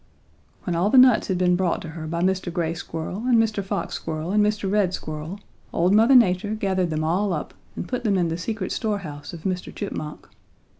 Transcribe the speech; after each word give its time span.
"When 0.63 0.75
all 0.75 0.89
the 0.89 0.97
nuts 0.97 1.27
had 1.27 1.37
been 1.37 1.55
brought 1.55 1.79
to 1.83 1.89
her 1.89 2.07
by 2.07 2.23
Mr. 2.23 2.51
Gray 2.51 2.73
Squirrel 2.73 3.21
and 3.27 3.37
Mr. 3.37 3.63
Fox 3.63 3.93
Squirrel 3.93 4.31
and 4.31 4.43
Mr. 4.43 4.67
Red 4.67 4.95
Squirrel, 4.95 5.39
old 5.71 5.93
Mother 5.93 6.15
Nature 6.15 6.55
gathered 6.55 6.89
them 6.89 7.03
all 7.03 7.33
up 7.33 7.53
and 7.75 7.87
put 7.87 8.03
them 8.03 8.17
in 8.17 8.29
the 8.29 8.37
secret 8.39 8.71
store 8.71 8.97
house 9.05 9.31
of 9.31 9.43
Mr. 9.43 9.71
Chipmunk. 9.75 10.27